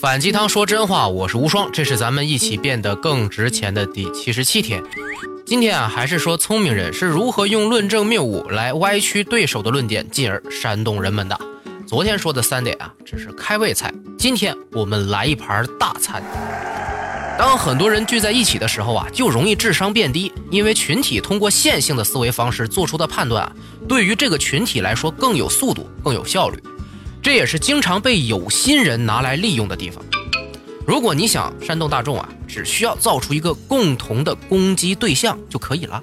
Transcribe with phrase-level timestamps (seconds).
[0.00, 4.80] 反鸡汤说真话，我是无双，这是咱们一起变得更值钱的第七十七天。
[5.44, 11.36] 今天啊，还是说聪明人是如何用论证谬误来歪曲对手的论点，进而煽动人们的。
[11.84, 16.22] 昨天说的三点啊，只是开胃菜，今天我们来一盘大餐。
[17.36, 23.52] 当很多人聚在一起的时候啊，就容易智商变低，因为群体通过线性的思维方式做出的判断啊，
[23.88, 26.62] 对于这个群体来说更有速度、更有效率。
[27.28, 30.02] 这也是经常被有心人拿来利用的地方。
[30.86, 36.02] 如果你想煽动大众啊，只需要造出一个共同的攻击对象就可以了。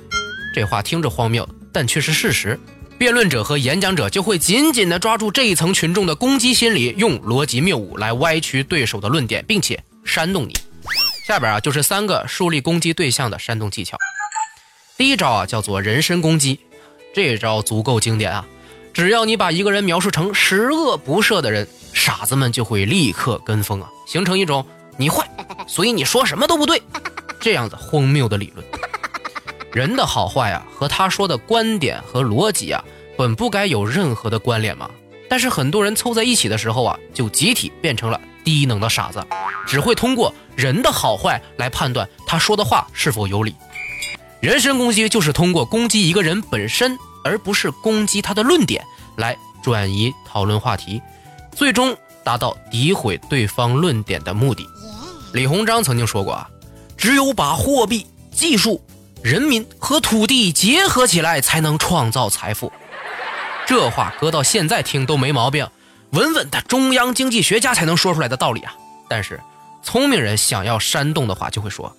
[0.54, 2.60] 这话听着荒谬，但却是事实。
[3.00, 10.56] 辩论者和演讲者就会紧紧地抓住这一层群众的攻击心理，用逻辑谬误来歪曲对手的论点，并且煽动你。
[11.26, 13.98] 下边啊，就是三个树立攻击对象的煽动技巧。
[14.96, 16.60] 第一招啊，叫做人身攻击，
[17.16, 18.46] 这招足够经典啊。
[18.96, 25.30] 只要你把一个人描述成十恶不赦的人，傻子们就会立刻跟风啊，形成一种你坏，
[25.68, 26.82] 所以你说什么都不对，
[27.42, 28.66] 这样子荒谬的理论。
[29.74, 32.82] 人的好坏啊，和他说的观点和逻辑啊，
[33.18, 34.90] 本不该有任何的关联嘛。
[35.30, 39.22] 但是很多人凑在一起的时候啊，就集体变成了低能的傻子，
[39.68, 43.54] 只会通过人的好坏来判断他说的话是否有理。
[44.40, 46.98] 人身攻击就是通过攻击一个人本身。
[47.26, 48.86] 而不是攻击他的论点
[49.18, 51.02] 来转移讨论话题，
[51.52, 54.64] 最终达到诋毁对方论点的目的。
[55.34, 56.50] 李鸿章曾经说过啊，
[56.96, 58.86] 只有把货币、技术、
[59.24, 62.72] 人民和土地结合起来，才能创造财富。
[63.66, 65.68] 这话搁到现在听都没毛病，
[66.12, 68.76] 稳稳的中央经济学家才能说出来的道理啊。
[69.10, 69.42] 但是
[69.82, 71.98] 聪明人想要煽动的话，就会说，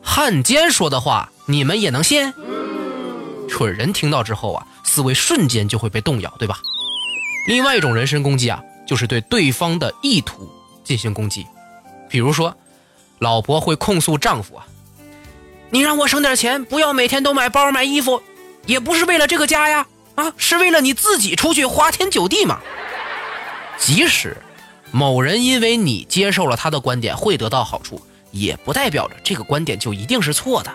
[0.00, 2.32] 汉奸说的话你们也能信？
[3.48, 6.58] 蠢人听到之后啊，思维瞬间就会被动摇，对吧？
[7.48, 10.48] 另外一种人身攻击啊，就是对对方的意图
[10.82, 11.46] 进行攻击。
[12.08, 12.56] 比如说，
[13.18, 14.66] 老婆会控诉丈夫啊
[15.70, 18.20] ：“你让我省点钱，不要每天都买包买衣服，
[18.66, 19.86] 也不是为了这个家呀，
[20.16, 22.60] 啊，是为了你自己出去花天酒地嘛。
[23.78, 24.36] ”即使
[24.90, 28.00] 某人因为你接受了他的观点会得到好处，
[28.32, 30.72] 也不代表着这个观点就一定是错的。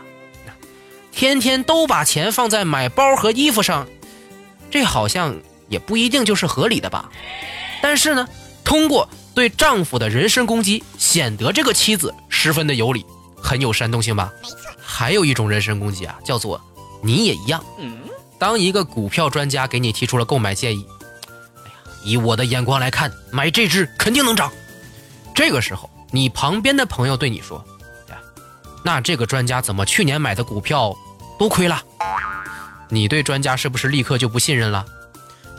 [1.12, 3.88] 天天都把钱放在买包和衣服上，
[4.70, 5.36] 这好像
[5.70, 7.12] 也不一定就是合理的吧？
[7.82, 8.28] 但是呢，
[8.64, 13.06] 通过对丈夫的人身攻击，显得这个妻子十分的有理，
[13.42, 14.32] 很有煽动性吧？
[14.42, 14.58] 没错。
[14.84, 16.60] 还有一种人身攻击啊，叫做
[17.02, 17.64] 你也一样。
[18.38, 20.86] 当一个股票专家给你提出了购买建议，
[21.64, 24.52] 哎呀，以我的眼光来看，买这只肯定能涨。
[25.36, 27.64] 这个时候，你旁边的朋友对你说。
[28.84, 30.96] 那这个专家怎么去年买的股票
[31.38, 31.81] 都亏了？
[32.90, 34.86] 你对专家是不是立刻就不信任了？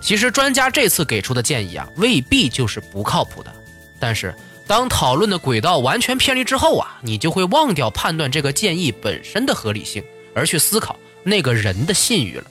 [0.01, 3.55] 其实专家这次给出的建议啊，未必就是不靠谱的。
[4.01, 4.35] 但是
[4.67, 10.03] 当讨论的轨道完全偏离之后啊，你就会忘掉判断这个建议本身的合理性，
[10.35, 12.45] 而去思考那个人的信誉了。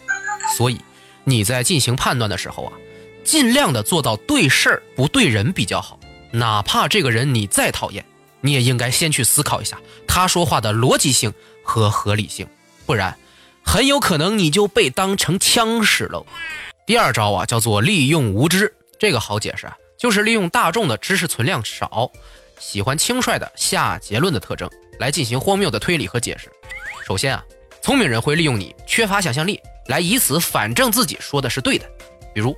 [0.57, 0.79] 所以
[1.25, 2.73] 你在进行判断的时候啊，
[3.23, 5.99] 尽量的做到对事儿不对人比较好，
[6.31, 8.03] 哪怕这个人你再讨厌。
[8.41, 12.47] 你也应该先去思考一下他说话的逻辑性和合理性，
[12.85, 13.17] 不然
[13.63, 16.25] 很有可能你就被当成枪使喽。
[16.85, 22.11] 第二招啊，叫做利用无知，这个好解释啊，就是利用大众的知识存量少、
[22.59, 24.69] 喜欢轻率的下结论的特征
[24.99, 26.51] 来进行荒谬的推理和解释。
[27.05, 27.43] 首先啊，
[27.81, 31.85] 聪明人会利用你缺乏想象力来以此反证自己说的是对的，
[32.33, 32.57] 比如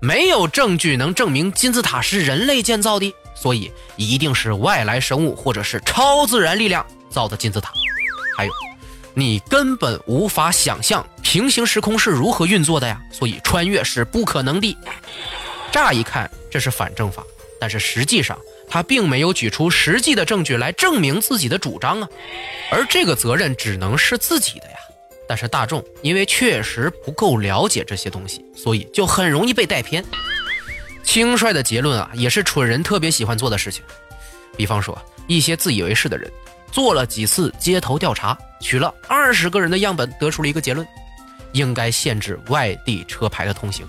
[0.00, 3.12] 没有证据能证明金字塔是人类建造的。
[3.36, 7.72] 所以一定是外来生物或者是超自然力量造的金字塔。
[8.36, 8.52] 还有，
[9.14, 14.76] 你根本无法想象平行时空是如何运作的呀，所以穿越是不可能的。
[15.70, 17.22] 乍一看这是反证法，
[17.60, 18.38] 但是实际上
[18.68, 22.08] 他并没有举出实际的证据来证明自己的主张啊，
[22.70, 24.76] 而这个责任只能是自己的呀。
[25.28, 30.04] 但是大众因为确实不够了解这些东西，所以就很容易被带偏。
[31.06, 33.82] 轻率的结论啊，也是蠢人特别喜欢做的事情。
[34.56, 36.30] 比方说，一些自以为是的人，
[36.70, 40.86] 做了几次街头调查，取了二十个人的样本，得出了一个结论：
[41.52, 43.86] 应该限制外地车牌的通行。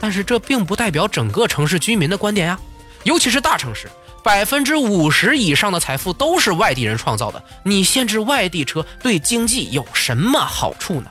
[0.00, 2.58] 但是这并不代表整个城市居民的观点呀，
[3.02, 3.90] 尤其是大城市，
[4.22, 7.42] 百分之五十以上的财富都是外地人创造的。
[7.64, 11.10] 你限制外地车，对经济有什么好处呢？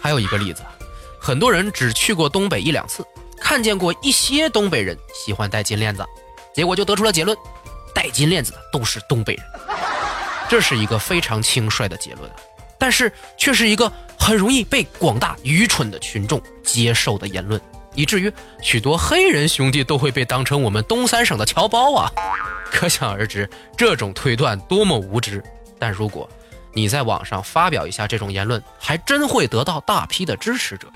[0.00, 0.62] 还有一个例子，
[1.20, 3.04] 很多人只去过东北一两次。
[3.50, 6.06] 看见过一些东北人喜欢戴金链子，
[6.54, 7.36] 结果就得出了结论：
[7.92, 9.44] 戴金链子的都是东北人。
[10.48, 12.30] 这是一个非常轻率的结论，
[12.78, 17.60] 但是却是一个很容易被广大愚蠢的群众接受的言论。
[17.96, 18.32] 以至于
[18.62, 22.08] 许多黑人兄弟都会被当成我们东三省的侨胞啊！
[22.70, 25.42] 可想而知，这种推断多么无知。
[25.76, 26.30] 但如果
[26.72, 30.86] 你在网上发表一下这种言论，还真会得到大批的支持者，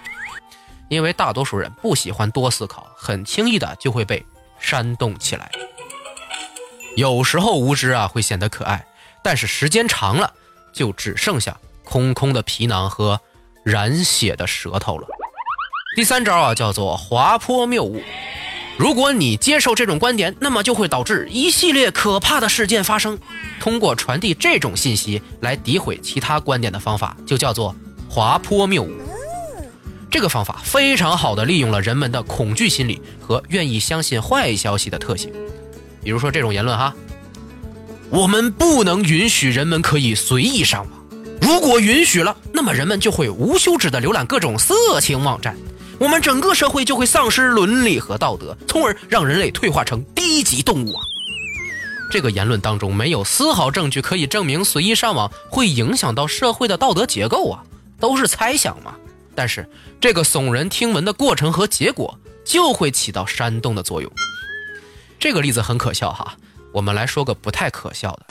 [0.95, 4.25] 因为大多数人不喜欢多思考，很轻易的就会被
[4.61, 5.51] 煽动起来。
[6.97, 8.87] 有时候无知啊会显得可爱，
[9.21, 10.33] 但是时间长了，
[10.73, 13.21] 就只剩下空空的皮囊和
[13.65, 15.09] 染血的舌头了。
[15.97, 18.01] 第三招啊叫做滑坡谬误。
[18.77, 23.19] 如果你接受这种观点，那么就会导致一系列可怕的事件发生。
[23.61, 27.75] 通过传递这种信息来诋毁其他观点的方法，就叫做
[28.09, 28.93] 滑坡谬误。
[30.15, 35.29] 这个方法非常好的利用了人们的恐惧心理和愿意相信坏消息的特性。
[36.05, 36.95] 比如说这种言论哈，
[38.11, 40.91] 我们不能允许人们可以随意上网。
[41.41, 45.57] 如果允许了，那么人们就会无休止的浏览各种色情网站。
[45.99, 51.03] 我们整个社会就会丧失伦理和道德，从而让人类退化成低级动物啊！
[52.13, 57.65] 这个言论当中没有丝毫证据可以证明随意上网会影响到社会的道德结构啊，
[57.99, 58.95] 都是猜想嘛。
[59.35, 59.69] 但是
[60.01, 64.11] 这个耸人听闻的过程和结果就会起到煽动的作用。
[65.19, 66.37] 这个例子很可笑哈，
[66.73, 68.27] 我们来说个不太可笑的：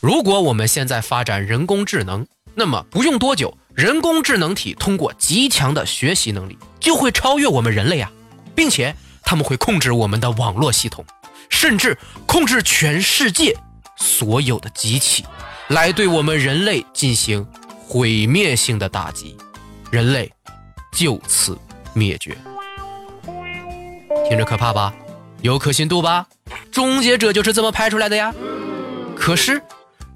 [0.00, 3.56] 如果我们现在发展人工智能，那么不用多久。
[3.72, 8.10] 人工智能体通过极强的学习能力，就会超越我们人类啊，
[8.54, 11.04] 并且他们会控制我们的网络系统，
[11.48, 13.56] 甚至控制全世界
[13.96, 15.24] 所有的机器，
[15.68, 17.46] 来对我们人类进行
[17.86, 19.36] 毁灭性的打击，
[19.90, 20.32] 人类
[20.92, 21.58] 就此
[21.94, 22.36] 灭绝。
[24.28, 24.94] 听着可怕吧？
[25.42, 26.26] 有可信度吧？
[26.70, 28.32] 终结者就是这么拍出来的呀。
[29.16, 29.60] 可是，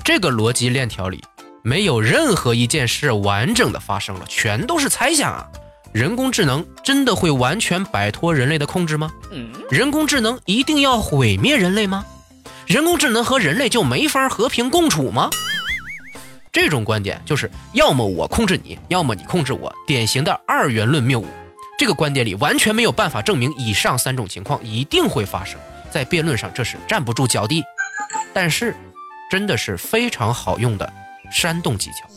[0.05, 1.23] 这个逻辑链条里。
[1.67, 5.49] 没有任何一件事完整的发生了，全都是猜想啊！
[5.95, 9.11] 人工智能真的会完全摆脱人类的控制吗？
[9.71, 12.05] 人工智能一定要毁灭人类吗？
[12.67, 15.31] 人工智能和人类就没法和平共处吗？
[16.55, 21.27] 这种观点就是要么我控制你，要么你控制我，典型的二元论谬误。
[21.77, 25.59] 这个观点里完全没有办法证明以上三种情况一定会发生，
[25.91, 27.61] 在辩论上这是站不住脚的。
[28.33, 28.73] 但是，
[29.29, 30.91] 真的是非常好用的。
[31.33, 32.09] 煽动技巧，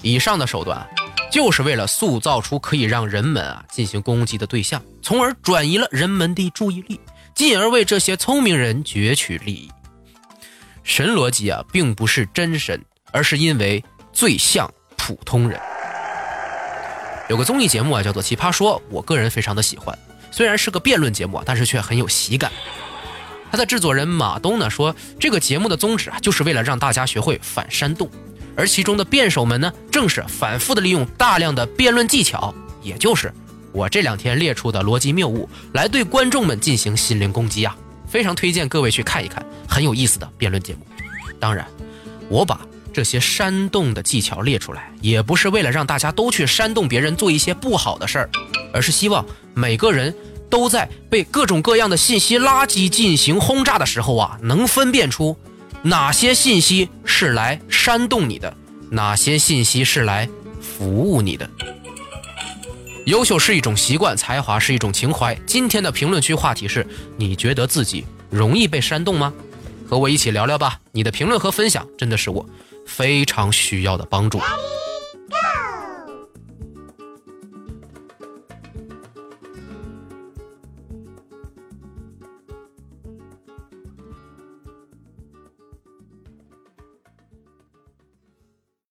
[0.00, 0.88] 以上的手段
[1.30, 6.98] 就是为了塑造出可以让人们啊进行攻击的对象，从而转移了人们的注意力，
[7.34, 9.70] 进而为这些聪明人攫取利益。
[10.82, 15.60] 神逻辑啊，并不是真神，而是因为最像普通人。
[17.28, 19.96] 有个综艺节目啊，叫做《奇葩说》，我个人非常的喜欢。
[20.30, 22.50] 虽然是个辩论节目，但是却很有喜感。
[23.50, 28.10] 他的制作人马东呢说，这个节目的宗旨啊，就是为了让大家学会反煽动。
[28.56, 33.32] 而其中的辩手们呢，正是反复的利用大量的辩论技巧，也就是
[33.72, 37.76] 我这两天列出的逻辑谬误，来对观众们进行心灵攻击啊！
[38.06, 40.80] 非常推荐各位去看一看，很有意思的辩论节目。
[41.40, 41.66] 当然，
[42.28, 42.60] 我把
[42.92, 48.30] 这些煽动的技巧列出来，也不是为了让大家都去煽动别人做一些不好的事儿，
[48.72, 49.24] 而是希望
[49.54, 50.14] 每个人
[50.50, 55.36] 都在被各种各样的信息垃圾进行轰炸的时候啊，能分辨出。
[55.84, 58.54] 哪些信息是来煽动你的？
[58.90, 60.28] 哪些信息是来
[60.60, 61.48] 服务你的？
[63.06, 65.34] 优秀是一种习惯，才华是一种情怀。
[65.44, 66.86] 今天的评论区话题是：
[67.16, 69.32] 你觉得自己容易被煽动吗？
[69.88, 70.78] 和我一起聊聊吧。
[70.92, 72.48] 你的评论和分享真的是我
[72.84, 74.38] 非常需要的帮助。